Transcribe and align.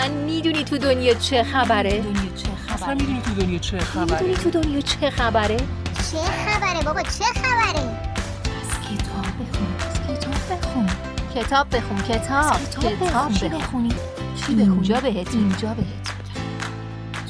اصلا 0.00 0.14
می‌دونی 0.14 0.64
تو 0.64 0.78
دنیا 0.78 1.14
چه 1.14 1.42
خبره؟ 1.42 2.00
دنیا 2.00 2.34
چه 2.36 2.74
اصلا 2.74 2.86
خبره 2.86 2.94
می‌دونی 2.94 3.20
تو 3.22 3.34
دنیا 3.34 3.58
چه 3.58 3.78
خبره؟ 3.78 4.10
می‌دونی 4.10 4.34
تو 4.34 4.50
دنیا 4.50 4.80
چه 4.80 5.10
خبره؟ 5.10 5.56
چه 5.56 6.18
خبره 6.46 6.84
بابا؟ 6.84 7.02
چه 7.02 7.24
خبره؟ 7.24 7.80
از 8.60 8.70
کتاب 8.80 9.26
بخون 9.40 9.68
از 9.80 10.18
کتاب 10.18 10.58
بخون. 10.58 10.86
کتاب 11.34 11.76
بخون 11.76 11.98
کتاب 11.98 12.56
کتاب 12.70 13.08
بخون. 13.08 13.32
چی 13.32 13.48
بخونی؟ 13.48 13.88
چی 14.46 14.54
بخونی 14.54 14.62
اینجا 14.62 15.00
بهت 15.00 15.34
اینجا 15.34 15.74
بهت 15.74 16.06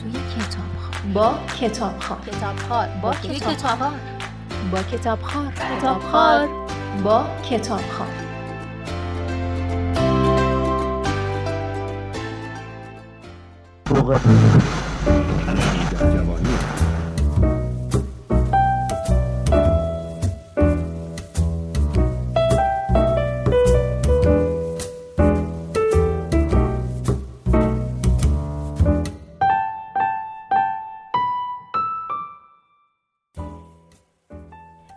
توی 0.02 0.12
کتاب 0.12 1.12
با 1.14 1.38
کتاب 1.60 2.00
خار 2.00 2.18
کتاب 2.26 2.56
خار 2.68 2.88
با 3.02 3.14
کتاب 3.14 3.56
خار 3.78 3.92
با 4.72 4.82
کتاب 4.82 5.22
خار 5.22 5.52
کتاب 5.78 6.02
خار 6.12 6.48
با 7.04 7.26
کتاب 7.50 7.80
خار 7.98 8.29
جوانی 16.12 16.54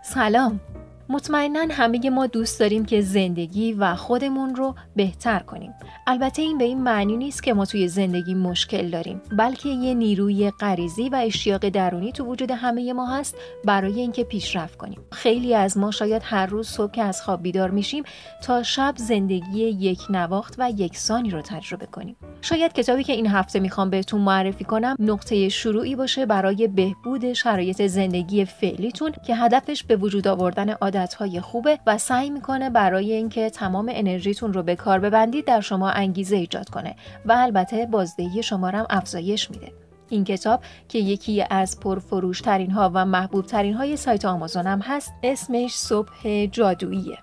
سلام. 0.04 0.73
مطمئنا 1.14 1.66
همه 1.72 2.10
ما 2.10 2.28
دوست 2.28 2.60
داریم 2.60 2.86
که 2.86 3.02
زندگی 3.02 3.74
و 3.74 3.96
خودمون 3.96 4.56
رو 4.56 4.76
بهتر 4.96 5.40
کنیم. 5.40 5.74
البته 6.08 6.42
این 6.42 6.58
به 6.58 6.64
این 6.64 6.82
معنی 6.82 7.18
نیست 7.18 7.44
که 7.44 7.54
ما 7.54 7.66
توی 7.66 7.88
زندگی 7.88 8.36
مشکل 8.36 8.90
داریم 8.90 9.22
بلکه 9.38 9.70
یه 9.70 9.94
نیروی 9.94 10.52
غریزی 10.52 11.10
و 11.10 11.16
اشتیاق 11.16 11.70
درونی 11.70 12.12
تو 12.12 12.26
وجود 12.26 12.52
همه 12.52 12.94
ما 12.94 13.08
هست 13.08 13.36
برای 13.66 14.00
اینکه 14.00 14.24
پیشرفت 14.24 14.78
کنیم. 14.78 15.00
خیلی 15.12 15.56
از 15.56 15.78
ما 15.78 15.92
شاید 15.92 16.22
هر 16.26 16.46
روز 16.46 16.68
صبح 16.68 16.92
که 16.92 17.04
از 17.04 17.22
خواب 17.22 17.44
بیدار 17.44 17.72
میشیم 17.72 18.04
تا 18.44 18.64
شب 18.64 18.94
زندگی 18.98 19.60
یک 19.60 20.00
نواخت 20.10 20.56
و 20.58 20.72
یکسانی 20.78 21.30
رو 21.30 21.42
تجربه 21.42 21.86
کنیم. 21.86 22.16
شاید 22.42 22.74
کتابی 22.74 23.04
که 23.04 23.14
این 23.14 23.28
هفته 23.28 23.60
می‌خوام 23.60 23.90
بهتون 23.90 24.22
معرفی 24.22 24.64
کنم 24.64 24.96
نقطه 25.00 25.50
شروعی 25.50 25.96
باشه 25.96 26.26
برای 26.26 26.68
بهبود 26.68 27.34
شرایط 27.34 27.88
زندگی 27.88 28.46
فعلیتون 28.46 29.12
که 29.28 29.36
هدفش 29.36 29.84
به 29.84 29.96
وجود 29.96 30.28
آوردن 30.28 30.76
عادتهای 31.04 31.42
خوبه 31.42 31.80
و 31.88 31.98
سعی 31.98 32.30
می‌کنه 32.30 32.70
برای 32.70 33.14
اینکه 33.14 33.50
تمام 33.50 33.92
انرژیتون 33.94 34.54
رو 34.54 34.64
به 34.64 34.76
کار 34.76 35.00
ببندید 35.00 35.46
در 35.46 35.62
شما 35.62 35.90
انگیزه 35.90 36.36
ایجاد 36.36 36.70
کنه 36.70 36.96
و 37.26 37.32
البته 37.32 37.86
بازدهی 37.86 38.44
شما 38.44 38.68
هم 38.68 38.86
افزایش 38.90 39.52
میده. 39.52 39.72
این 40.10 40.24
کتاب 40.24 40.64
که 40.90 41.00
یکی 41.00 41.44
از 41.50 41.80
پرفروش 41.80 42.42
ترین 42.42 42.72
ها 42.72 42.92
و 42.94 43.06
محبوب 43.06 43.46
ترین 43.46 43.74
های 43.74 43.98
سایت 43.98 44.26
آمازون 44.26 44.68
هم 44.68 44.80
هست 44.80 45.14
اسمش 45.24 45.76
صبح 45.76 46.46
جادوییه. 46.46 47.18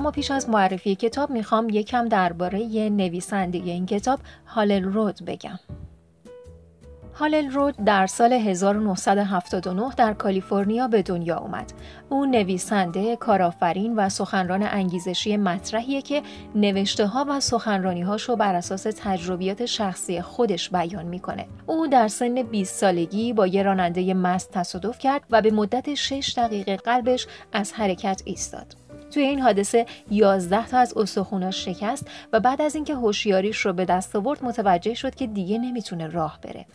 اما 0.00 0.10
پیش 0.10 0.30
از 0.30 0.48
معرفی 0.48 0.94
کتاب 0.94 1.30
می‌خوام 1.30 1.68
یکم 1.68 2.08
درباره 2.08 2.88
نویسنده 2.88 3.58
این 3.58 3.86
کتاب 3.86 4.20
هالل 4.46 4.84
رود 4.84 5.24
بگم. 5.26 5.58
هالل 7.14 7.50
رود 7.50 7.76
در 7.84 8.06
سال 8.06 8.32
1979 8.32 9.94
در 9.96 10.12
کالیفرنیا 10.12 10.88
به 10.88 11.02
دنیا 11.02 11.38
اومد. 11.38 11.72
او 12.08 12.26
نویسنده، 12.26 13.16
کارآفرین 13.16 13.96
و 13.96 14.08
سخنران 14.08 14.62
انگیزشی 14.62 15.36
مطرحیه 15.36 16.02
که 16.02 16.22
نوشته 16.54 17.06
ها 17.06 17.26
و 17.28 17.40
سخنرانی 17.40 18.02
هاشو 18.02 18.36
بر 18.36 18.54
اساس 18.54 18.82
تجربیات 18.82 19.66
شخصی 19.66 20.20
خودش 20.20 20.70
بیان 20.70 21.06
می‌کنه. 21.06 21.46
او 21.66 21.86
در 21.86 22.08
سن 22.08 22.42
20 22.42 22.74
سالگی 22.74 23.32
با 23.32 23.46
یه 23.46 23.62
راننده 23.62 24.14
مست 24.14 24.50
تصادف 24.52 24.98
کرد 24.98 25.22
و 25.30 25.42
به 25.42 25.50
مدت 25.50 25.94
6 25.94 26.34
دقیقه 26.36 26.76
قلبش 26.76 27.26
از 27.52 27.72
حرکت 27.72 28.22
ایستاد. 28.24 28.79
توی 29.10 29.22
این 29.22 29.40
حادثه 29.40 29.86
11 30.10 30.66
تا 30.66 30.78
از 30.78 30.96
استخوناش 30.96 31.64
شکست 31.64 32.10
و 32.32 32.40
بعد 32.40 32.62
از 32.62 32.74
اینکه 32.74 32.94
هوشیاریش 32.94 33.58
رو 33.58 33.72
به 33.72 33.84
دست 33.84 34.16
آورد 34.16 34.44
متوجه 34.44 34.94
شد 34.94 35.14
که 35.14 35.26
دیگه 35.26 35.58
نمی‌تونه 35.58 36.06
راه 36.06 36.38
بره. 36.42 36.66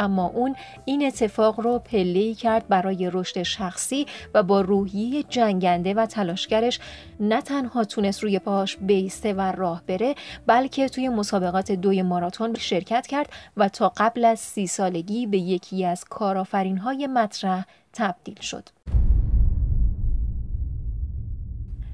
اما 0.00 0.26
اون 0.26 0.56
این 0.84 1.06
اتفاق 1.06 1.60
رو 1.60 1.78
پله‌ای 1.78 2.34
کرد 2.34 2.68
برای 2.68 3.10
رشد 3.12 3.42
شخصی 3.42 4.06
و 4.34 4.42
با 4.42 4.60
روحیه 4.60 5.22
جنگنده 5.22 5.94
و 5.94 6.06
تلاشگرش 6.06 6.80
نه 7.20 7.42
تنها 7.42 7.84
تونست 7.84 8.22
روی 8.22 8.38
پاهاش 8.38 8.76
بیسته 8.76 9.32
و 9.32 9.40
راه 9.40 9.82
بره 9.86 10.14
بلکه 10.46 10.88
توی 10.88 11.08
مسابقات 11.08 11.72
دوی 11.72 12.02
ماراتون 12.02 12.54
شرکت 12.54 13.06
کرد 13.06 13.32
و 13.56 13.68
تا 13.68 13.92
قبل 13.96 14.24
از 14.24 14.38
سی 14.38 14.66
سالگی 14.66 15.26
به 15.26 15.38
یکی 15.38 15.84
از 15.84 16.04
کارآفرین‌های 16.04 17.06
مطرح 17.06 17.64
تبدیل 17.92 18.40
شد. 18.40 18.68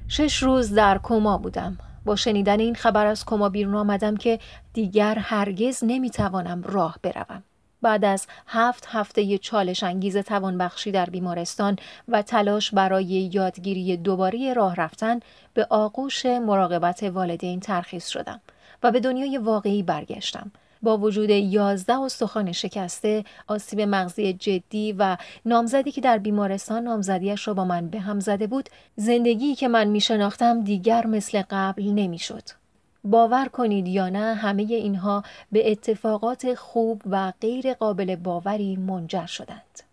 شش 0.09 0.43
روز 0.43 0.73
در 0.73 0.99
کما 1.03 1.37
بودم. 1.37 1.77
با 2.05 2.15
شنیدن 2.15 2.59
این 2.59 2.75
خبر 2.75 3.05
از 3.05 3.25
کما 3.25 3.49
بیرون 3.49 3.75
آمدم 3.75 4.17
که 4.17 4.39
دیگر 4.73 5.15
هرگز 5.15 5.83
نمی‌توانم 5.83 6.63
راه 6.63 6.99
بروم. 7.03 7.43
بعد 7.81 8.05
از 8.05 8.27
هفت 8.47 8.87
هفته 8.87 9.37
چالش 9.37 9.83
انگیز 9.83 10.17
توانبخشی 10.17 10.91
در 10.91 11.05
بیمارستان 11.05 11.75
و 12.07 12.21
تلاش 12.21 12.71
برای 12.71 13.05
یادگیری 13.05 13.97
دوباره 13.97 14.53
راه 14.53 14.75
رفتن 14.75 15.19
به 15.53 15.67
آغوش 15.69 16.25
مراقبت 16.25 17.03
والدین 17.03 17.59
ترخیص 17.59 18.07
شدم 18.07 18.41
و 18.83 18.91
به 18.91 18.99
دنیای 18.99 19.37
واقعی 19.37 19.83
برگشتم. 19.83 20.51
با 20.81 20.97
وجود 20.97 21.29
11 21.29 21.93
استخوان 21.93 22.51
شکسته، 22.51 23.23
آسیب 23.47 23.81
مغزی 23.81 24.33
جدی 24.33 24.95
و 24.99 25.17
نامزدی 25.45 25.91
که 25.91 26.01
در 26.01 26.17
بیمارستان 26.17 26.83
نامزدیش 26.83 27.47
را 27.47 27.53
با 27.53 27.65
من 27.65 27.87
به 27.87 27.99
هم 27.99 28.19
زده 28.19 28.47
بود، 28.47 28.69
زندگی 28.95 29.55
که 29.55 29.67
من 29.67 29.87
می 29.87 30.01
شناختم 30.01 30.63
دیگر 30.63 31.07
مثل 31.07 31.43
قبل 31.49 31.83
نمی 31.83 32.19
شد. 32.19 32.43
باور 33.03 33.47
کنید 33.47 33.87
یا 33.87 34.09
نه 34.09 34.35
همه 34.35 34.63
اینها 34.63 35.23
به 35.51 35.71
اتفاقات 35.71 36.53
خوب 36.53 37.01
و 37.05 37.33
غیر 37.41 37.73
قابل 37.73 38.15
باوری 38.15 38.75
منجر 38.75 39.25
شدند. 39.25 39.86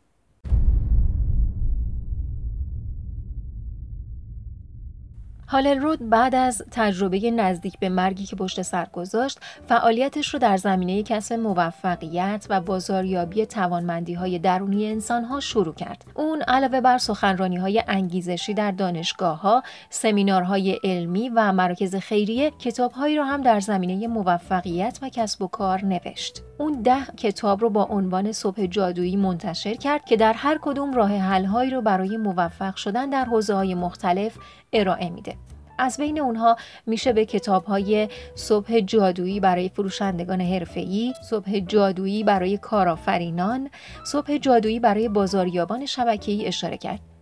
هالل 5.54 5.78
رود 5.78 6.10
بعد 6.10 6.34
از 6.34 6.62
تجربه 6.70 7.30
نزدیک 7.30 7.78
به 7.78 7.88
مرگی 7.88 8.24
که 8.24 8.36
پشت 8.36 8.62
سر 8.62 8.86
گذاشت 8.92 9.38
فعالیتش 9.68 10.28
رو 10.34 10.38
در 10.38 10.56
زمینه 10.56 11.02
کسب 11.02 11.34
موفقیت 11.34 12.46
و 12.50 12.60
بازاریابی 12.60 13.46
توانمندی 13.46 14.14
های 14.14 14.38
درونی 14.38 14.86
انسان 14.86 15.24
ها 15.24 15.40
شروع 15.40 15.74
کرد. 15.74 16.04
اون 16.14 16.42
علاوه 16.42 16.80
بر 16.80 16.98
سخنرانی 16.98 17.56
های 17.56 17.82
انگیزشی 17.88 18.54
در 18.54 18.70
دانشگاه 18.70 19.40
ها 19.40 19.62
سمینارهای 19.90 20.80
علمی 20.84 21.28
و 21.28 21.52
مراکز 21.52 21.96
خیریه 21.96 22.50
کتابهایی 22.50 23.16
را 23.16 23.24
هم 23.24 23.42
در 23.42 23.60
زمینه 23.60 24.06
موفقیت 24.06 24.98
و 25.02 25.08
کسب 25.08 25.42
و 25.42 25.46
کار 25.46 25.84
نوشت. 25.84 26.42
اون 26.58 26.82
ده 26.82 27.04
کتاب 27.16 27.60
رو 27.60 27.70
با 27.70 27.84
عنوان 27.84 28.32
صبح 28.32 28.66
جادویی 28.66 29.16
منتشر 29.16 29.74
کرد 29.74 30.04
که 30.04 30.16
در 30.16 30.32
هر 30.32 30.58
کدوم 30.62 30.94
راه 30.94 31.16
حل‌هایی 31.16 31.70
رو 31.70 31.80
برای 31.80 32.16
موفق 32.16 32.76
شدن 32.76 33.10
در 33.10 33.24
حوزه‌های 33.24 33.74
مختلف 33.74 34.38
ارائه 34.72 35.10
میده. 35.10 35.36
از 35.78 35.96
بین 35.96 36.20
اونها 36.20 36.56
میشه 36.86 37.12
به 37.12 37.24
کتاب‌های 37.24 38.08
صبح 38.34 38.80
جادویی 38.80 39.40
برای 39.40 39.68
فروشندگان 39.68 40.40
حرفه‌ای، 40.40 41.14
صبح 41.30 41.58
جادویی 41.58 42.24
برای 42.24 42.58
کارآفرینان، 42.58 43.70
صبح 44.06 44.36
جادویی 44.38 44.80
برای 44.80 45.08
بازاریابان 45.08 45.86
شبکه‌ای 45.86 46.46
اشاره 46.46 46.76
کرد. 46.76 47.13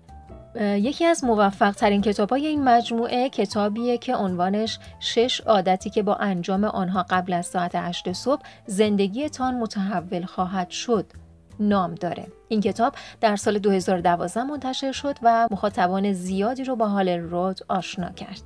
یکی 0.60 1.04
از 1.04 1.24
موفق 1.24 1.72
ترین 1.72 2.02
کتاب 2.02 2.30
های 2.30 2.46
این 2.46 2.64
مجموعه 2.64 3.28
کتابیه 3.28 3.98
که 3.98 4.16
عنوانش 4.16 4.78
شش 5.00 5.40
عادتی 5.40 5.90
که 5.90 6.02
با 6.02 6.14
انجام 6.14 6.64
آنها 6.64 7.06
قبل 7.10 7.32
از 7.32 7.46
ساعت 7.46 7.74
8 7.74 8.12
صبح 8.12 8.42
زندگیتان 8.66 9.54
متحول 9.54 10.24
خواهد 10.24 10.70
شد 10.70 11.06
نام 11.60 11.94
داره. 11.94 12.26
این 12.48 12.60
کتاب 12.60 12.94
در 13.20 13.36
سال 13.36 13.58
2012 13.58 14.42
منتشر 14.42 14.92
شد 14.92 15.18
و 15.22 15.48
مخاطبان 15.50 16.12
زیادی 16.12 16.64
رو 16.64 16.76
با 16.76 16.88
حال 16.88 17.08
رود 17.08 17.60
آشنا 17.68 18.10
کرد. 18.10 18.42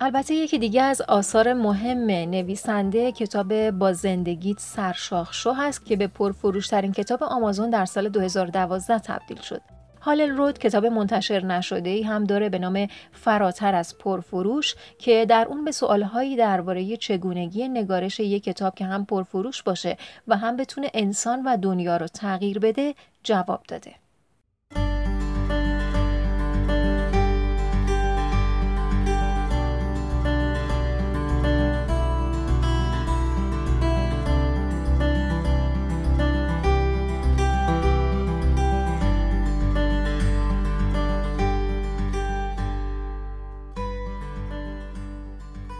البته 0.00 0.34
یکی 0.34 0.58
دیگه 0.58 0.82
از 0.82 1.00
آثار 1.00 1.52
مهم 1.52 2.06
نویسنده 2.30 3.12
کتاب 3.12 3.70
با 3.70 3.92
زندگیت 3.92 4.60
سرشاخ 4.60 5.34
شو 5.34 5.52
هست 5.52 5.86
که 5.86 5.96
به 5.96 6.06
پرفروشترین 6.06 6.92
کتاب 6.92 7.22
آمازون 7.22 7.70
در 7.70 7.84
سال 7.84 8.08
2012 8.08 8.98
تبدیل 8.98 9.40
شد. 9.40 9.75
هالل 10.06 10.30
رود 10.36 10.58
کتاب 10.58 10.86
منتشر 10.86 11.44
نشده 11.44 11.90
ای 11.90 12.02
هم 12.02 12.24
داره 12.24 12.48
به 12.48 12.58
نام 12.58 12.88
فراتر 13.12 13.74
از 13.74 13.98
پرفروش 13.98 14.74
که 14.98 15.26
در 15.28 15.46
اون 15.48 15.64
به 15.64 15.72
سوالهایی 15.72 16.36
درباره 16.36 16.96
چگونگی 16.96 17.68
نگارش 17.68 18.20
یک 18.20 18.44
کتاب 18.44 18.74
که 18.74 18.84
هم 18.84 19.04
پرفروش 19.04 19.62
باشه 19.62 19.96
و 20.28 20.36
هم 20.36 20.56
بتونه 20.56 20.90
انسان 20.94 21.42
و 21.44 21.56
دنیا 21.56 21.96
رو 21.96 22.06
تغییر 22.06 22.58
بده 22.58 22.94
جواب 23.22 23.62
داده. 23.68 24.05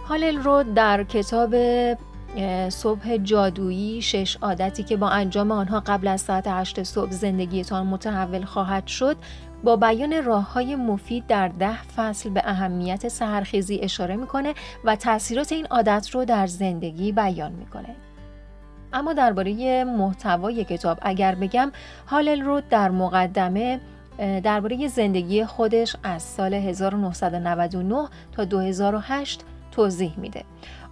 هالل 0.09 0.37
رو 0.37 0.63
در 0.75 1.03
کتاب 1.03 1.55
صبح 2.69 3.17
جادویی 3.17 4.01
شش 4.01 4.37
عادتی 4.41 4.83
که 4.83 4.97
با 4.97 5.09
انجام 5.09 5.51
آنها 5.51 5.79
قبل 5.79 6.07
از 6.07 6.21
ساعت 6.21 6.47
8 6.47 6.83
صبح 6.83 7.11
زندگیتان 7.11 7.87
متحول 7.87 8.45
خواهد 8.45 8.87
شد 8.87 9.17
با 9.63 9.75
بیان 9.75 10.23
راه 10.23 10.53
های 10.53 10.75
مفید 10.75 11.27
در 11.27 11.47
ده 11.47 11.83
فصل 11.83 12.29
به 12.29 12.41
اهمیت 12.45 13.07
سهرخیزی 13.07 13.79
اشاره 13.83 14.15
می‌کنه 14.15 14.53
و 14.83 14.95
تاثیرات 14.95 15.51
این 15.51 15.65
عادت 15.65 16.09
رو 16.09 16.25
در 16.25 16.47
زندگی 16.47 17.11
بیان 17.11 17.51
می‌کنه. 17.51 17.95
اما 18.93 19.13
درباره 19.13 19.83
محتوای 19.83 20.63
کتاب 20.63 20.97
اگر 21.01 21.35
بگم 21.35 21.71
هالل 22.07 22.41
رو 22.41 22.61
در 22.69 22.91
مقدمه 22.91 23.79
درباره 24.43 24.87
زندگی 24.87 25.45
خودش 25.45 25.95
از 26.03 26.23
سال 26.23 26.53
1999 26.53 28.07
تا 28.31 28.45
2008 28.45 29.43
توضیح 29.71 30.13
میده. 30.17 30.43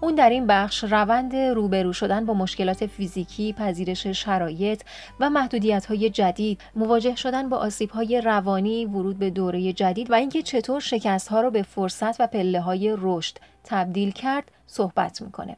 اون 0.02 0.16
در 0.16 0.30
این 0.30 0.48
بخش 0.48 0.84
روند 0.84 1.36
روبرو 1.36 1.94
شدن 1.94 2.26
با 2.26 2.34
مشکلات 2.34 2.86
فیزیکی، 2.86 3.54
پذیرش 3.54 4.08
شرایط 4.08 4.82
و 5.20 5.30
محدودیت 5.30 5.86
های 5.86 6.10
جدید، 6.10 6.62
مواجه 6.76 7.16
شدن 7.16 7.50
با 7.50 7.58
آسیب 7.58 7.90
های 7.90 8.22
روانی، 8.22 8.86
ورود 8.86 9.20
به 9.20 9.30
دوره 9.30 9.74
جدید 9.74 10.12
و 10.12 10.14
اینکه 10.14 10.42
چطور 10.42 10.80
شکست 10.80 11.28
ها 11.28 11.42
رو 11.42 11.52
به 11.52 11.62
فرصت 11.62 12.22
و 12.22 12.28
پله 12.28 12.62
های 12.62 12.96
رشد 13.00 13.38
تبدیل 13.64 14.12
کرد 14.12 14.52
صحبت 14.68 15.22
می‌کنه. 15.22 15.58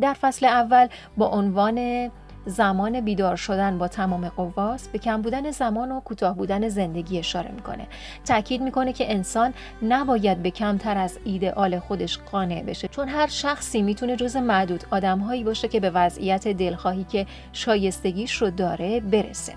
در 0.00 0.14
فصل 0.14 0.46
اول 0.46 0.88
با 1.16 1.26
عنوان 1.26 2.10
زمان 2.46 3.00
بیدار 3.00 3.36
شدن 3.36 3.78
با 3.78 3.88
تمام 3.88 4.28
قواست 4.28 4.92
به 4.92 4.98
کم 4.98 5.22
بودن 5.22 5.50
زمان 5.50 5.92
و 5.92 6.00
کوتاه 6.00 6.36
بودن 6.36 6.68
زندگی 6.68 7.18
اشاره 7.18 7.50
می‌کنه. 7.50 7.86
تاکید 8.24 8.62
می‌کنه 8.62 8.92
که 8.92 9.12
انسان 9.12 9.54
نباید 9.82 10.42
به 10.42 10.50
کمتر 10.50 10.98
از 10.98 11.18
ایدئال 11.24 11.78
خودش 11.78 12.18
قانع 12.18 12.62
بشه 12.62 12.88
چون 12.88 13.08
هر 13.08 13.26
شخصی 13.26 13.82
می‌تونه 13.82 14.16
جز 14.16 14.36
معدود 14.36 14.84
آدمهایی 14.90 15.44
باشه 15.44 15.68
که 15.68 15.80
به 15.80 15.90
وضعیت 15.90 16.48
دلخواهی 16.48 17.04
که 17.04 17.26
شایستگیش 17.52 18.34
رو 18.34 18.50
داره 18.50 19.00
برسه. 19.00 19.52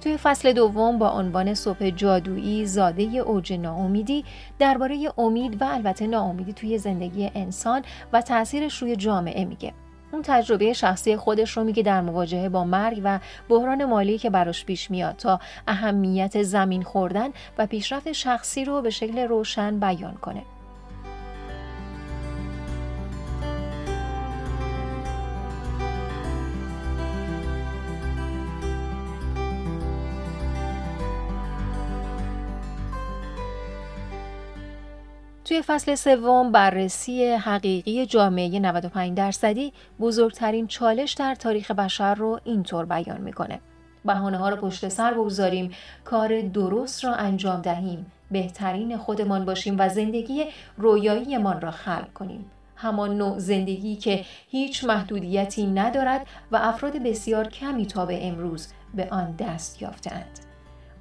توی 0.00 0.16
فصل 0.16 0.52
دوم 0.52 0.98
با 0.98 1.10
عنوان 1.10 1.54
صبح 1.54 1.90
جادویی 1.90 2.66
زاده 2.66 3.02
اوج 3.02 3.52
ناامیدی 3.52 4.24
درباره 4.58 5.08
امید 5.18 5.62
و 5.62 5.64
البته 5.64 6.06
ناامیدی 6.06 6.52
توی 6.52 6.78
زندگی 6.78 7.30
انسان 7.34 7.82
و 8.12 8.22
تاثیرش 8.22 8.82
روی 8.82 8.96
جامعه 8.96 9.44
میگه. 9.44 9.72
اون 10.12 10.22
تجربه 10.22 10.72
شخصی 10.72 11.16
خودش 11.16 11.56
رو 11.56 11.64
میگه 11.64 11.82
در 11.82 12.00
مواجهه 12.00 12.48
با 12.48 12.64
مرگ 12.64 13.00
و 13.04 13.18
بحران 13.48 13.84
مالی 13.84 14.18
که 14.18 14.30
براش 14.30 14.64
پیش 14.64 14.90
میاد 14.90 15.16
تا 15.16 15.40
اهمیت 15.68 16.42
زمین 16.42 16.82
خوردن 16.82 17.28
و 17.58 17.66
پیشرفت 17.66 18.12
شخصی 18.12 18.64
رو 18.64 18.82
به 18.82 18.90
شکل 18.90 19.18
روشن 19.18 19.80
بیان 19.80 20.14
کنه. 20.14 20.42
توی 35.56 35.62
فصل 35.62 35.94
سوم 35.94 36.52
بررسی 36.52 37.24
حقیقی 37.24 38.06
جامعه 38.06 38.58
95 38.58 39.16
درصدی 39.16 39.72
بزرگترین 40.00 40.66
چالش 40.66 41.12
در 41.12 41.34
تاریخ 41.34 41.70
بشر 41.70 42.14
رو 42.14 42.40
اینطور 42.44 42.84
بیان 42.84 43.20
می‌کنه. 43.20 43.60
بهانه 44.04 44.36
ها 44.36 44.48
رو 44.48 44.56
پشت 44.56 44.88
سر 44.88 45.14
بگذاریم، 45.14 45.70
کار 46.04 46.40
درست 46.40 47.04
را 47.04 47.14
انجام 47.14 47.60
دهیم، 47.60 48.06
بهترین 48.30 48.96
خودمان 48.96 49.44
باشیم 49.44 49.76
و 49.78 49.88
زندگی 49.88 50.44
رویاییمان 50.76 51.60
را 51.60 51.70
خلق 51.70 52.12
کنیم. 52.12 52.50
همان 52.76 53.18
نوع 53.18 53.38
زندگی 53.38 53.96
که 53.96 54.24
هیچ 54.48 54.84
محدودیتی 54.84 55.66
ندارد 55.66 56.26
و 56.52 56.56
افراد 56.56 56.96
بسیار 56.96 57.48
کمی 57.48 57.86
تا 57.86 58.06
به 58.06 58.26
امروز 58.26 58.68
به 58.94 59.08
آن 59.10 59.34
دست 59.38 59.82
یافتند. 59.82 60.38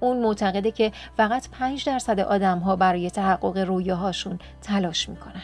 اون 0.06 0.20
معتقده 0.20 0.72
که 0.72 0.92
فقط 1.18 1.50
5 1.50 1.86
درصد 1.86 2.20
آدم 2.20 2.60
ها 2.60 2.76
برای 2.76 3.10
تحقق 3.10 3.58
رویاهاشون 3.58 4.40
تلاش 4.62 5.10
می‌کنن. 5.10 5.44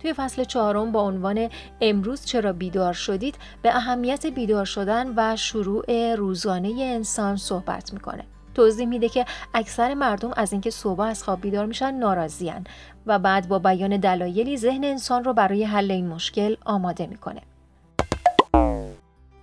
توی 0.00 0.12
فصل 0.12 0.44
چهارم 0.44 0.92
با 0.92 1.02
عنوان 1.02 1.48
امروز 1.80 2.24
چرا 2.24 2.52
بیدار 2.52 2.92
شدید 2.92 3.34
به 3.62 3.76
اهمیت 3.76 4.26
بیدار 4.26 4.64
شدن 4.64 5.12
و 5.16 5.36
شروع 5.36 6.14
روزانه 6.14 6.68
انسان 6.82 7.36
صحبت 7.36 7.92
می‌کنه. 7.92 8.24
توضیح 8.54 8.86
میده 8.86 9.08
که 9.08 9.24
اکثر 9.54 9.94
مردم 9.94 10.30
از 10.36 10.52
اینکه 10.52 10.70
صبح 10.70 11.00
از 11.00 11.24
خواب 11.24 11.40
بیدار 11.40 11.66
میشن 11.66 11.94
ناراضیان 11.94 12.66
و 13.06 13.18
بعد 13.18 13.48
با 13.48 13.58
بیان 13.58 13.96
دلایلی 13.96 14.56
ذهن 14.56 14.84
انسان 14.84 15.24
رو 15.24 15.32
برای 15.32 15.64
حل 15.64 15.90
این 15.90 16.08
مشکل 16.08 16.56
آماده 16.64 17.06
می‌کنه. 17.06 17.40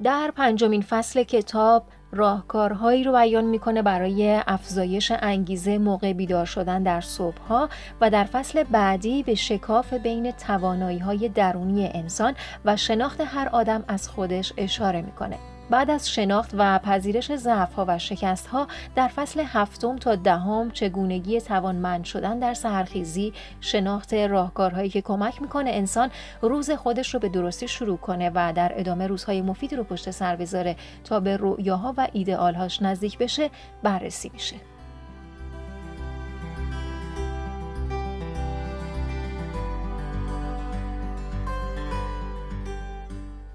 در 0.04 0.32
پنجمین 0.36 0.82
فصل 0.82 1.24
کتاب 1.24 1.84
راهکارهایی 2.12 3.04
رو 3.04 3.12
بیان 3.12 3.46
می‌کنه 3.46 3.82
برای 3.82 4.42
افزایش 4.48 5.12
انگیزه 5.20 5.78
موقع 5.78 6.14
بیدار 6.14 6.46
شدن 6.46 6.84
در 6.84 7.02
صبحها 7.02 7.70
و 8.02 8.10
در 8.10 8.24
فصل 8.24 8.64
بعدی 8.64 9.24
به 9.24 9.36
شکاف 9.36 9.94
بین 9.94 10.32
توانایی 10.32 11.00
های 11.00 11.30
درونی 11.30 11.90
انسان 11.94 12.36
و 12.66 12.78
شناخت 12.78 13.22
هر 13.22 13.50
آدم 13.52 13.84
از 13.88 14.10
خودش 14.10 14.54
اشاره 14.58 15.02
می‌کنه. 15.02 15.38
بعد 15.70 15.90
از 15.90 16.10
شناخت 16.10 16.52
و 16.58 16.80
پذیرش 16.80 17.36
ضعف‌ها 17.36 17.86
و 17.88 17.98
شکست‌ها 18.00 18.68
در 18.96 19.08
فصل 19.08 19.44
هفتم 19.48 19.96
تا 19.96 20.16
دهم 20.16 20.72
چگونگی 20.72 21.42
توانمند 21.42 22.04
شدن 22.04 22.40
در 22.40 22.54
سهرخیزی 22.54 23.34
شناخت 23.62 24.14
راهکارهایی 24.14 24.90
که 24.90 25.02
کمک 25.02 25.42
می‌کنه 25.42 25.70
انسان 25.70 26.10
روز 26.42 26.72
خودش 26.72 27.14
رو 27.14 27.20
به 27.20 27.30
درستی 27.30 27.68
شروع 27.68 27.98
کنه 27.98 28.32
و 28.36 28.54
در 28.56 28.72
ادامه 28.76 29.08
روزهای 29.08 29.42
مفیدی 29.42 29.76
رو 29.76 29.84
پشت 29.84 30.12
سر 30.12 30.36
بذاره 30.36 30.76
تا 31.04 31.20
به 31.20 31.38
رؤیاها 31.38 31.94
و 31.98 32.08
ایدئالهاش 32.14 32.82
نزدیک 32.82 33.18
بشه 33.18 33.50
بررسی 33.84 34.32
میشه. 34.34 34.56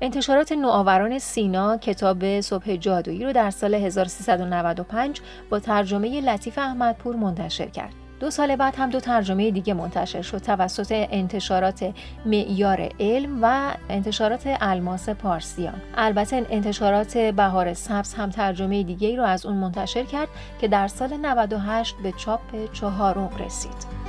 انتشارات 0.05 0.53
نوآوران 0.53 1.19
سینا 1.19 1.77
کتاب 1.77 2.41
صبح 2.41 2.77
جادویی 2.77 3.25
رو 3.25 3.33
در 3.33 3.51
سال 3.51 3.75
1395 3.75 5.21
با 5.51 5.59
ترجمه 5.59 6.21
لطیف 6.21 6.59
احمدپور 6.59 7.17
منتشر 7.17 7.67
کرد. 7.67 7.93
دو 8.21 8.31
سال 8.31 8.57
بعد 8.57 8.75
هم 8.77 8.91
دو 8.91 9.01
ترجمه 9.01 9.51
دیگه 9.51 9.75
منتشر 9.75 10.23
شد 10.23 10.39
توسط 10.39 10.87
انتشارات 10.91 11.93
معیار 12.27 12.89
علم 13.01 13.39
و 13.43 13.75
انتشارات 13.89 14.43
الماس 14.61 15.09
پارسیان 15.09 15.83
البته 15.97 16.47
انتشارات 16.51 17.19
بهار 17.19 17.75
سبز 17.75 18.15
هم 18.15 18.31
ترجمه 18.31 18.83
دیگه 18.83 19.09
ای 19.09 19.17
رو 19.17 19.25
از 19.25 19.47
اون 19.47 19.57
منتشر 19.57 20.03
کرد 20.03 20.29
که 20.61 20.69
در 20.69 20.89
سال 20.89 21.17
98 21.17 21.95
به 22.03 22.13
چاپ 22.13 22.73
چهارم 22.73 23.31
رسید 23.47 24.05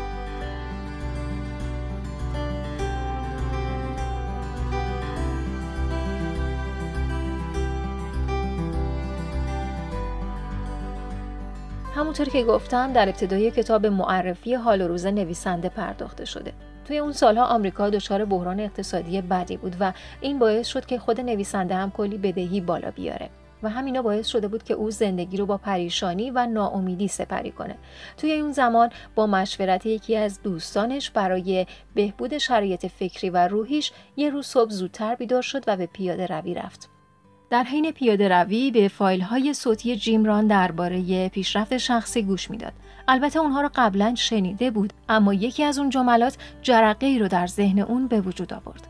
همونطور 11.96 12.30
که 12.30 12.44
گفتم 12.44 12.94
در 12.94 13.10
ابتدای 13.10 13.52
کتاب 13.52 13.86
معرفی 13.86 14.54
حال 14.54 14.82
و 14.82 14.88
روز 14.88 15.06
نویسنده 15.06 15.70
پرداخته 15.70 16.26
شده. 16.26 16.54
توی 16.86 16.98
اون 16.98 17.12
سالها 17.12 17.46
آمریکا 17.46 17.90
دچار 17.90 18.26
بحران 18.26 18.60
اقتصادی 18.60 19.22
بدی 19.22 19.58
بود 19.58 19.76
و 19.80 19.94
این 20.22 20.40
باعث 20.40 20.68
شد 20.68 20.86
که 20.86 21.00
خود 21.00 21.22
نویسنده 21.22 21.76
هم 21.76 21.92
کلی 21.92 22.18
بدهی 22.18 22.62
بالا 22.62 22.92
بیاره. 22.92 23.30
و 23.64 23.70
همینا 23.70 24.02
باعث 24.02 24.28
شده 24.28 24.48
بود 24.48 24.64
که 24.64 24.74
او 24.74 24.92
زندگی 24.92 25.38
رو 25.38 25.46
با 25.46 25.58
پریشانی 25.58 26.32
و 26.32 26.46
ناامیدی 26.46 27.08
سپری 27.08 27.52
کنه. 27.52 27.76
توی 28.18 28.34
اون 28.34 28.52
زمان 28.52 28.90
با 29.16 29.28
مشورت 29.28 29.86
یکی 29.86 30.16
از 30.16 30.42
دوستانش 30.42 31.10
برای 31.10 31.66
بهبود 31.96 32.38
شرایط 32.38 32.86
فکری 32.86 33.30
و 33.30 33.48
روحیش 33.48 33.92
یه 34.18 34.30
روز 34.30 34.46
صبح 34.46 34.70
زودتر 34.70 35.16
بیدار 35.16 35.42
شد 35.42 35.64
و 35.68 35.78
به 35.78 35.86
پیاده 35.86 36.26
روی 36.26 36.54
رفت. 36.54 36.95
در 37.50 37.64
حین 37.64 37.92
پیاده 37.92 38.30
روی 38.30 38.72
به 38.72 38.88
فایل 38.88 39.22
های 39.22 39.54
صوتی 39.54 39.96
جیمران 39.96 40.48
درباره 40.48 41.30
پیشرفت 41.30 41.78
شخصی 41.78 42.24
گوش 42.24 42.52
می‌داد. 42.52 42.74
البته 43.08 43.40
اونها 43.40 43.62
رو 43.62 43.70
قبلا 43.76 44.16
شنیده 44.16 44.72
بود 44.72 44.94
اما 45.10 45.34
یکی 45.34 45.64
از 45.64 45.80
اون 45.80 45.90
جملات 45.90 46.38
جرقه 46.62 47.06
ای 47.06 47.20
رو 47.20 47.28
در 47.28 47.48
ذهن 47.48 47.80
اون 47.80 48.08
به 48.08 48.22
وجود 48.22 48.54
آورد. 48.54 48.88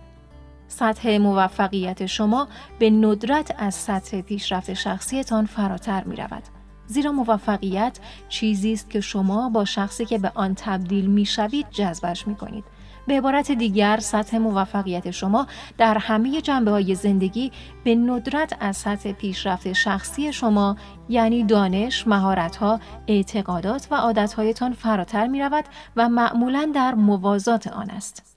سطح 0.67 1.17
موفقیت 1.17 2.05
شما 2.05 2.47
به 2.79 2.89
ندرت 2.89 3.55
از 3.57 3.75
سطح 3.75 4.21
پیشرفت 4.21 4.73
شخصیتان 4.73 5.45
فراتر 5.45 6.03
می 6.03 6.15
رود. 6.15 6.43
زیرا 6.87 7.11
موفقیت 7.11 7.99
چیزی 8.29 8.73
است 8.73 8.89
که 8.89 9.01
شما 9.01 9.49
با 9.49 9.65
شخصی 9.65 10.05
که 10.05 10.17
به 10.17 10.31
آن 10.35 10.55
تبدیل 10.55 11.05
می 11.05 11.25
شوید 11.25 11.69
جذبش 11.71 12.27
می 12.27 12.35
کنید. 12.35 12.63
به 13.07 13.17
عبارت 13.17 13.51
دیگر 13.51 13.97
سطح 13.97 14.37
موفقیت 14.37 15.11
شما 15.11 15.47
در 15.77 15.97
همه 15.97 16.41
جنبه 16.41 16.71
های 16.71 16.95
زندگی 16.95 17.51
به 17.83 17.95
ندرت 17.95 18.57
از 18.59 18.77
سطح 18.77 19.11
پیشرفت 19.11 19.73
شخصی 19.73 20.33
شما 20.33 20.75
یعنی 21.09 21.43
دانش، 21.43 22.07
مهارت‌ها، 22.07 22.79
اعتقادات 23.07 23.87
و 23.91 23.95
عادتهایتان 23.95 24.73
فراتر 24.73 25.27
می 25.27 25.41
رود 25.41 25.65
و 25.95 26.09
معمولا 26.09 26.71
در 26.75 26.93
موازات 26.95 27.67
آن 27.67 27.89
است. 27.89 28.35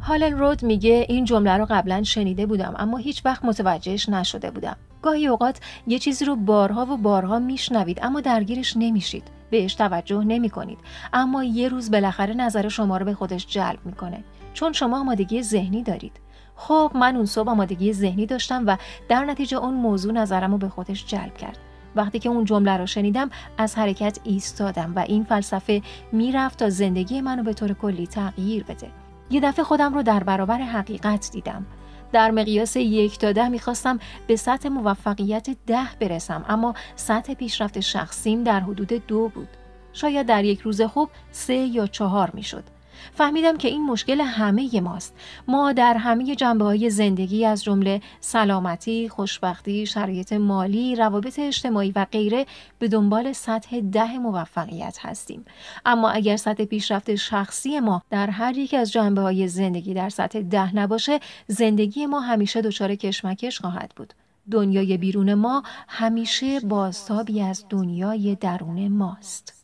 هالن 0.00 0.38
رود 0.38 0.62
میگه 0.62 1.06
این 1.08 1.24
جمله 1.24 1.56
رو 1.56 1.66
قبلا 1.70 2.02
شنیده 2.02 2.46
بودم 2.46 2.74
اما 2.78 2.96
هیچ 2.96 3.26
وقت 3.26 3.44
متوجهش 3.44 4.08
نشده 4.08 4.50
بودم. 4.50 4.76
گاهی 5.02 5.26
اوقات 5.26 5.60
یه 5.86 5.98
چیزی 5.98 6.24
رو 6.24 6.36
بارها 6.36 6.86
و 6.86 6.96
بارها 6.96 7.38
میشنوید 7.38 7.98
اما 8.02 8.20
درگیرش 8.20 8.76
نمیشید. 8.76 9.39
بهش 9.50 9.74
توجه 9.74 10.24
نمی 10.24 10.50
کنید. 10.50 10.78
اما 11.12 11.44
یه 11.44 11.68
روز 11.68 11.90
بالاخره 11.90 12.34
نظر 12.34 12.68
شما 12.68 12.96
رو 12.96 13.04
به 13.04 13.14
خودش 13.14 13.46
جلب 13.46 13.78
می‌کنه. 13.84 14.24
چون 14.54 14.72
شما 14.72 15.00
آمادگی 15.00 15.42
ذهنی 15.42 15.82
دارید. 15.82 16.20
خب 16.56 16.92
من 16.94 17.16
اون 17.16 17.26
صبح 17.26 17.50
آمادگی 17.50 17.92
ذهنی 17.92 18.26
داشتم 18.26 18.64
و 18.66 18.76
در 19.08 19.24
نتیجه 19.24 19.56
اون 19.56 19.74
موضوع 19.74 20.12
نظرم 20.12 20.52
رو 20.52 20.58
به 20.58 20.68
خودش 20.68 21.06
جلب 21.06 21.36
کرد. 21.36 21.58
وقتی 21.96 22.18
که 22.18 22.28
اون 22.28 22.44
جمله 22.44 22.76
رو 22.76 22.86
شنیدم 22.86 23.30
از 23.58 23.78
حرکت 23.78 24.18
ایستادم 24.24 24.92
و 24.96 24.98
این 24.98 25.24
فلسفه 25.24 25.82
می‌رفت 26.12 26.58
تا 26.58 26.70
زندگی 26.70 27.20
منو 27.20 27.42
به 27.42 27.54
طور 27.54 27.72
کلی 27.72 28.06
تغییر 28.06 28.64
بده. 28.64 28.88
یه 29.30 29.40
دفعه 29.40 29.64
خودم 29.64 29.94
رو 29.94 30.02
در 30.02 30.22
برابر 30.24 30.58
حقیقت 30.58 31.30
دیدم. 31.32 31.66
در 32.12 32.30
مقیاس 32.30 32.76
یک 32.76 33.18
تا 33.18 33.32
ده 33.32 33.48
می‌خواستم 33.48 33.98
به 34.26 34.36
سطح 34.36 34.68
موفقیت 34.68 35.50
ده 35.66 35.96
برسم 36.00 36.44
اما 36.48 36.74
سطح 36.96 37.34
پیشرفت 37.34 37.80
شخصیم 37.80 38.44
در 38.44 38.60
حدود 38.60 38.92
دو 39.06 39.28
بود. 39.28 39.48
شاید 39.92 40.26
در 40.26 40.44
یک 40.44 40.60
روز 40.60 40.82
خوب 40.82 41.10
سه 41.32 41.54
یا 41.54 41.86
چهار 41.86 42.30
می‌شد. 42.34 42.64
فهمیدم 43.14 43.56
که 43.56 43.68
این 43.68 43.86
مشکل 43.86 44.20
همه 44.20 44.80
ماست. 44.80 45.14
ما 45.48 45.72
در 45.72 45.94
همه 45.94 46.34
جنبه 46.34 46.64
های 46.64 46.90
زندگی 46.90 47.44
از 47.44 47.64
جمله 47.64 48.00
سلامتی، 48.20 49.08
خوشبختی، 49.08 49.86
شرایط 49.86 50.32
مالی، 50.32 50.96
روابط 50.96 51.38
اجتماعی 51.38 51.92
و 51.96 52.06
غیره 52.12 52.46
به 52.78 52.88
دنبال 52.88 53.32
سطح 53.32 53.80
ده 53.80 54.18
موفقیت 54.18 54.98
هستیم. 55.00 55.44
اما 55.86 56.10
اگر 56.10 56.36
سطح 56.36 56.64
پیشرفت 56.64 57.14
شخصی 57.14 57.80
ما 57.80 58.02
در 58.10 58.30
هر 58.30 58.58
یک 58.58 58.74
از 58.74 58.92
جنبه 58.92 59.20
های 59.20 59.48
زندگی 59.48 59.94
در 59.94 60.08
سطح 60.08 60.40
ده 60.40 60.76
نباشه، 60.76 61.20
زندگی 61.46 62.06
ما 62.06 62.20
همیشه 62.20 62.62
دچار 62.62 62.94
کشمکش 62.94 63.60
خواهد 63.60 63.92
بود. 63.96 64.14
دنیای 64.50 64.96
بیرون 64.96 65.34
ما 65.34 65.62
همیشه 65.88 66.60
بازتابی 66.60 67.42
از 67.42 67.64
دنیای 67.70 68.34
درون 68.34 68.88
ماست. 68.88 69.59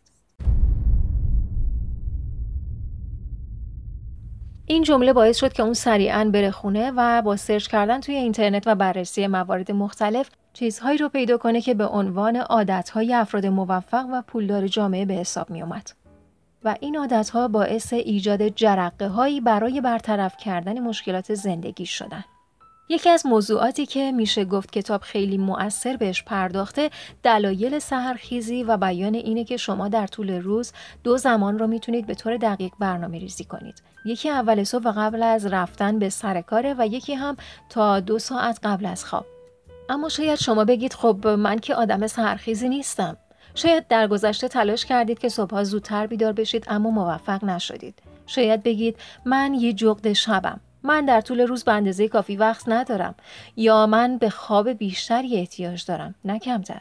این 4.68 4.82
جمله 4.82 5.12
باعث 5.12 5.36
شد 5.36 5.52
که 5.52 5.62
اون 5.62 5.74
سریعا 5.74 6.30
بره 6.32 6.50
خونه 6.50 6.92
و 6.96 7.22
با 7.22 7.36
سرچ 7.36 7.66
کردن 7.66 8.00
توی 8.00 8.14
اینترنت 8.14 8.66
و 8.66 8.74
بررسی 8.74 9.26
موارد 9.26 9.72
مختلف 9.72 10.30
چیزهایی 10.52 10.98
رو 10.98 11.08
پیدا 11.08 11.38
کنه 11.38 11.60
که 11.60 11.74
به 11.74 11.86
عنوان 11.86 12.36
عادتهای 12.36 13.14
افراد 13.14 13.46
موفق 13.46 14.06
و 14.12 14.22
پولدار 14.22 14.66
جامعه 14.66 15.04
به 15.04 15.14
حساب 15.14 15.50
می 15.50 15.62
اومد. 15.62 15.90
و 16.64 16.76
این 16.80 16.96
عادتها 16.96 17.48
باعث 17.48 17.92
ایجاد 17.92 18.48
جرقه 18.48 19.08
هایی 19.08 19.40
برای 19.40 19.80
برطرف 19.80 20.36
کردن 20.36 20.78
مشکلات 20.78 21.34
زندگی 21.34 21.86
شدن. 21.86 22.24
یکی 22.88 23.10
از 23.10 23.26
موضوعاتی 23.26 23.86
که 23.86 24.12
میشه 24.12 24.44
گفت 24.44 24.72
کتاب 24.72 25.00
خیلی 25.00 25.38
مؤثر 25.38 25.96
بهش 25.96 26.22
پرداخته 26.22 26.90
دلایل 27.22 27.78
سهرخیزی 27.78 28.62
و 28.62 28.76
بیان 28.76 29.14
اینه 29.14 29.44
که 29.44 29.56
شما 29.56 29.88
در 29.88 30.06
طول 30.06 30.30
روز 30.30 30.72
دو 31.04 31.16
زمان 31.16 31.58
رو 31.58 31.66
می‌تونید 31.66 32.06
به 32.06 32.14
طور 32.14 32.36
دقیق 32.36 32.72
برنامه 32.78 33.18
ریزی 33.18 33.44
کنید. 33.44 33.82
یکی 34.04 34.30
اول 34.30 34.64
صبح 34.64 34.84
و 34.84 34.92
قبل 34.96 35.22
از 35.22 35.46
رفتن 35.46 35.98
به 35.98 36.08
سر 36.08 36.40
کاره 36.40 36.74
و 36.78 36.86
یکی 36.86 37.14
هم 37.14 37.36
تا 37.68 38.00
دو 38.00 38.18
ساعت 38.18 38.58
قبل 38.62 38.86
از 38.86 39.04
خواب. 39.04 39.26
اما 39.88 40.08
شاید 40.08 40.38
شما 40.38 40.64
بگید 40.64 40.94
خب 40.94 41.26
من 41.26 41.58
که 41.58 41.74
آدم 41.74 42.06
سهرخیزی 42.06 42.68
نیستم. 42.68 43.16
شاید 43.54 43.88
در 43.88 44.06
گذشته 44.06 44.48
تلاش 44.48 44.84
کردید 44.84 45.18
که 45.18 45.28
صبحها 45.28 45.64
زودتر 45.64 46.06
بیدار 46.06 46.32
بشید 46.32 46.64
اما 46.68 46.90
موفق 46.90 47.44
نشدید. 47.44 48.02
شاید 48.26 48.62
بگید 48.62 48.96
من 49.24 49.54
یه 49.54 49.72
جغد 49.72 50.12
شبم. 50.12 50.60
من 50.86 51.04
در 51.04 51.20
طول 51.20 51.40
روز 51.40 51.64
به 51.64 51.72
اندازه 51.72 52.08
کافی 52.08 52.36
وقت 52.36 52.64
ندارم. 52.68 53.14
یا 53.56 53.86
من 53.86 54.18
به 54.18 54.30
خواب 54.30 54.68
بیشتری 54.68 55.36
احتیاج 55.36 55.84
دارم 55.84 56.14
نه 56.24 56.38
کمتر. 56.38 56.80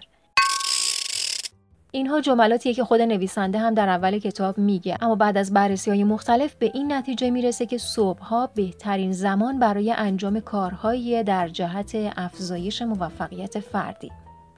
اینها 1.91 2.21
جملاتیه 2.21 2.73
که 2.73 2.83
خود 2.83 3.01
نویسنده 3.01 3.59
هم 3.59 3.73
در 3.73 3.89
اول 3.89 4.19
کتاب 4.19 4.57
میگه. 4.57 4.97
اما 5.01 5.15
بعد 5.15 5.37
از 5.37 5.53
بررسی 5.53 5.91
های 5.91 6.03
مختلف 6.03 6.55
به 6.55 6.71
این 6.73 6.93
نتیجه 6.93 7.29
می‌رسه 7.29 7.65
که 7.65 7.77
صبحها 7.77 8.47
بهترین 8.47 9.11
زمان 9.11 9.59
برای 9.59 9.91
انجام 9.91 10.39
کارهایی 10.39 11.23
در 11.23 11.47
جهت 11.47 11.91
افزایش 12.17 12.81
موفقیت 12.81 13.59
فردی. 13.59 14.11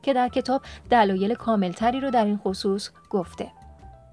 که 0.04 0.14
در 0.14 0.28
کتاب 0.30 0.62
دلایل 0.90 1.34
کاملتری 1.34 2.00
رو 2.00 2.12
در 2.12 2.26
این 2.26 2.38
خصوص 2.38 2.90
گفته. 3.10 3.57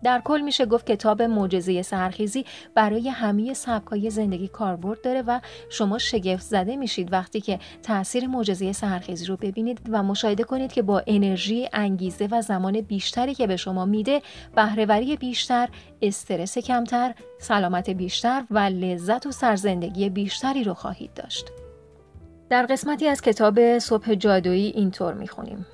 در 0.04 0.20
کل 0.25 0.40
میشه 0.40 0.66
گفت 0.66 0.87
کتاب 0.87 1.23
معجزه 1.23 1.82
سرخیزی 1.82 2.44
برای 2.75 3.08
همه 3.08 3.54
سبکای 3.54 4.11
زندگی 4.11 4.49
کاربرد 4.49 5.00
داره 5.02 5.23
و 5.23 5.40
شما 5.70 5.99
شگفت 5.99 6.42
زده 6.42 6.76
میشید 6.76 7.12
وقتی 7.12 7.40
که 7.40 7.58
تاثیر 7.82 8.26
معجزه 8.26 8.73
سرخیزی 8.73 9.26
رو 9.26 9.37
ببینید 9.37 9.80
و 9.88 10.02
مشاهده 10.02 10.44
کنید 10.44 10.73
که 10.73 10.82
با 10.82 11.02
انرژی، 11.06 11.68
انگیزه 11.73 12.28
و 12.30 12.42
زمان 12.42 12.80
بیشتری 12.80 13.34
که 13.34 13.46
به 13.46 13.56
شما 13.56 13.84
میده، 13.84 14.23
بهرهوری 14.56 15.16
بیشتر، 15.16 15.68
استرس 16.02 16.58
کمتر، 16.58 17.14
سلامت 17.38 17.90
بیشتر 17.90 18.44
و 18.50 18.58
لذت 18.58 19.26
و 19.26 19.32
سرزندگی 19.32 20.11
بیشتری 20.11 20.64
رو 20.64 20.75
خواهید 20.75 21.14
داشت. 21.14 21.50
در 22.50 22.66
قسمتی 22.66 23.08
از 23.08 23.20
کتاب 23.20 23.78
صبح 23.78 24.14
جادویی 24.14 24.66
اینطور 24.66 25.14
می‌خونیم. 25.14 25.66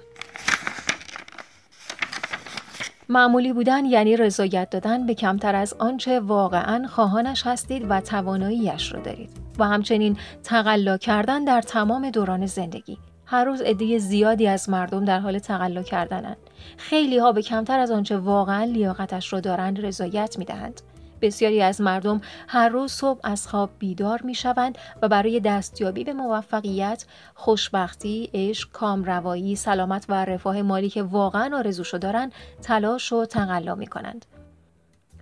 معمولی 3.11 3.53
بودن 3.53 3.85
یعنی 3.85 4.17
رضایت 4.17 4.71
دادن 4.71 5.07
به 5.07 5.15
کمتر 5.15 5.55
از 5.55 5.75
آنچه 5.79 6.21
واقعا 6.21 6.87
خواهانش 6.87 7.47
هستید 7.47 7.87
و 7.89 8.01
تواناییش 8.01 8.93
را 8.93 9.01
دارید. 9.01 9.31
و 9.59 9.65
همچنین 9.65 10.17
تقلا 10.43 10.97
کردن 10.97 11.45
در 11.45 11.61
تمام 11.63 12.11
دوران 12.11 12.47
زندگی. 12.47 12.99
هر 13.27 13.45
روز 13.45 13.61
عده 13.61 13.99
زیادی 13.99 14.47
از 14.47 14.71
مردم 14.71 15.05
در 15.05 15.21
حال 15.21 15.39
تقلا 15.39 15.83
کردنند 15.83 16.37
خیلی 16.77 17.19
ها 17.19 17.33
به 17.33 17.43
کمتر 17.43 17.79
از 17.79 17.91
آنچه 17.91 18.17
واقعا 18.17 18.65
لیاقتش 18.65 19.33
را 19.33 19.41
دارند 19.41 19.87
رضایت 19.87 20.39
می 20.39 20.45
دهند. 20.45 20.81
بسیاری 21.23 21.63
از 21.63 21.81
مردم 21.81 22.21
هر 22.49 22.69
روز 22.69 22.93
صبح 22.93 23.21
از 23.23 23.49
خواب 23.49 23.71
بیدار 23.79 24.23
می 24.23 24.35
شوند 24.35 24.79
و 25.03 25.09
برای 25.09 25.41
دستیابی 25.41 26.05
به 26.05 26.13
موفقیت، 26.13 27.05
خوشبختی، 27.35 28.31
عشق، 28.35 28.73
کامروایی، 28.73 29.57
سلامت 29.57 30.05
و 30.09 30.25
رفاه 30.25 30.63
مالی 30.63 30.89
که 30.89 31.03
واقعا 31.03 31.57
آرزوشو 31.57 31.99
دارند 31.99 32.33
تلاش 32.63 33.13
و 33.13 33.25
تقلا 33.25 33.75
می 33.75 33.87
کنند. 33.87 34.27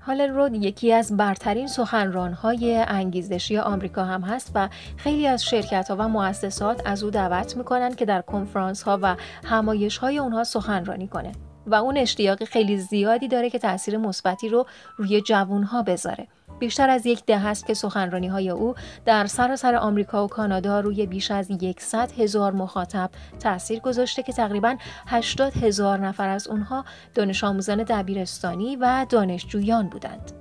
هالن 0.08 0.34
رود 0.34 0.54
یکی 0.54 0.92
از 0.92 1.16
برترین 1.16 1.66
سخنرانهای 1.66 2.84
انگیزشی 2.88 3.58
آمریکا 3.58 4.04
هم 4.04 4.20
هست 4.20 4.52
و 4.54 4.68
خیلی 4.96 5.26
از 5.26 5.44
شرکت 5.44 5.90
ها 5.90 5.96
و 5.96 6.08
مؤسسات 6.08 6.82
از 6.84 7.02
او 7.04 7.10
دعوت 7.10 7.56
می‌کنند 7.56 7.96
که 7.96 8.04
در 8.04 8.22
کنفرانس 8.22 8.82
ها 8.82 8.98
و 9.02 9.16
همایش 9.44 9.98
های 9.98 10.18
اونها 10.18 10.44
سخنرانی 10.44 11.08
کنه. 11.08 11.32
و 11.68 11.74
اون 11.74 11.96
اشتیاق 11.96 12.44
خیلی 12.44 12.78
زیادی 12.78 13.28
داره 13.28 13.50
که 13.50 13.58
تاثیر 13.58 13.96
مثبتی 13.96 14.48
رو 14.48 14.66
روی 14.96 15.20
جوانها 15.20 15.82
بذاره 15.82 16.26
بیشتر 16.58 16.90
از 16.90 17.06
یک 17.06 17.24
ده 17.24 17.38
هست 17.38 17.66
که 17.66 17.74
سخنرانی 17.74 18.26
های 18.26 18.50
او 18.50 18.74
در 19.04 19.26
سراسر 19.26 19.74
آمریکا 19.74 20.24
و 20.24 20.28
کانادا 20.28 20.80
روی 20.80 21.06
بیش 21.06 21.30
از 21.30 21.48
100 21.78 22.12
هزار 22.12 22.52
مخاطب 22.52 23.10
تاثیر 23.40 23.80
گذاشته 23.80 24.22
که 24.22 24.32
تقریبا 24.32 24.76
80 25.06 25.56
هزار 25.56 25.98
نفر 25.98 26.28
از 26.28 26.48
اونها 26.48 26.84
دانش 27.14 27.44
آموزان 27.44 27.82
دبیرستانی 27.82 28.76
و 28.76 29.06
دانشجویان 29.10 29.88
بودند. 29.88 30.37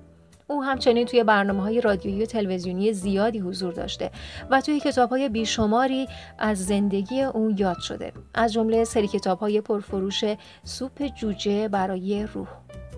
او 0.48 0.64
همچنین 0.64 1.06
توی 1.06 1.24
برنامه 1.24 1.62
های 1.62 1.82
رادیویی 1.82 2.24
و 2.24 2.26
تلویزیونی 2.26 2.94
زیادی 2.94 3.40
حضور 3.40 3.74
داشته 3.74 4.12
و 4.50 4.62
توی 4.62 4.80
کتاب 4.80 5.10
های 5.10 5.30
بیشماری 5.30 6.08
از 6.38 6.66
زندگی 6.66 7.22
او 7.22 7.52
یاد 7.58 7.80
شده. 7.80 8.14
از 8.34 8.54
جمله 8.54 8.84
سری 8.84 9.08
کتاب 9.08 9.40
های 9.40 9.62
پرفروش 9.62 10.24
سوپ 10.64 11.08
جوجه 11.16 11.68
برای 11.68 12.28
روح. 12.34 12.48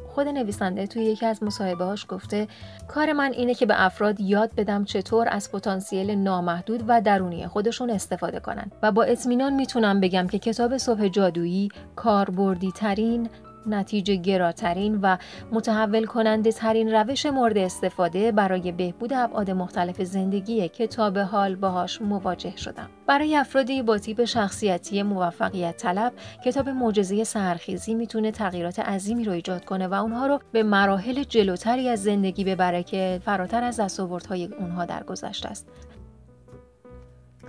خود 0.09 0.27
نویسنده 0.27 0.87
توی 0.87 1.03
یکی 1.03 1.25
از 1.25 1.43
مصاحبه‌هاش 1.43 2.05
گفته 2.09 2.47
کار 2.87 3.13
من 3.13 3.31
اینه 3.31 3.53
که 3.53 3.65
به 3.65 3.85
افراد 3.85 4.19
یاد 4.19 4.55
بدم 4.55 4.85
چطور 4.85 5.27
از 5.31 5.51
پتانسیل 5.51 6.11
نامحدود 6.11 6.83
و 6.87 7.01
درونی 7.01 7.47
خودشون 7.47 7.89
استفاده 7.89 8.39
کنن 8.39 8.71
و 8.83 8.91
با 8.91 9.03
اطمینان 9.03 9.53
می‌تونم 9.53 9.99
بگم 9.99 10.27
که 10.27 10.39
کتاب 10.39 10.77
صبح 10.77 11.07
جادویی 11.07 11.69
کاربردی 11.95 12.71
ترین 12.71 13.29
نتیجه 13.65 14.15
گراترین 14.15 14.99
و 15.01 15.17
متحول 15.51 16.05
کننده 16.05 16.51
ترین 16.51 16.91
روش 16.91 17.25
مورد 17.25 17.57
استفاده 17.57 18.31
برای 18.31 18.71
بهبود 18.71 19.13
ابعاد 19.13 19.51
مختلف 19.51 20.01
زندگی 20.01 20.69
که 20.69 20.87
تا 20.87 21.09
به 21.09 21.23
حال 21.23 21.55
باهاش 21.55 22.01
مواجه 22.01 22.57
شدم. 22.57 22.89
برای 23.07 23.35
افرادی 23.35 23.81
با 23.81 23.97
تیپ 23.97 24.25
شخصیتی 24.25 25.03
موفقیت 25.03 25.77
طلب، 25.77 26.13
کتاب 26.45 26.69
معجزه 26.69 27.23
سرخیزی 27.23 27.93
می‌تونه 27.93 28.31
تغییرات 28.31 28.79
عظیمی 28.79 29.23
رو 29.23 29.31
ایجاد 29.31 29.65
کنه 29.65 29.87
و 29.87 29.93
اونها 29.93 30.27
رو 30.27 30.39
به 30.51 30.63
مراحل 30.63 31.23
جلوتری 31.23 31.89
از 31.89 32.03
زندگی 32.03 32.43
ببره 32.43 32.83
که 32.83 33.21
فراتر 33.25 33.63
از 33.63 33.79
دستاوردهای 33.79 34.45
اونها 34.45 34.85
در 34.85 35.03
گذشته 35.03 35.49
است. 35.49 35.67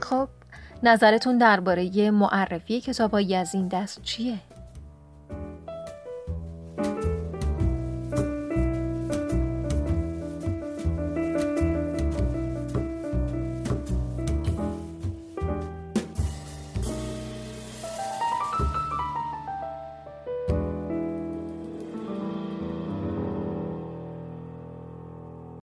خب 0.01 0.29
نظرتون 0.83 1.39
درباره 1.39 2.11
معرفی 2.11 2.81
کتابهایی 2.81 3.35
از 3.35 3.55
این 3.55 3.69
دست 3.69 4.03
چیه؟ 4.03 4.39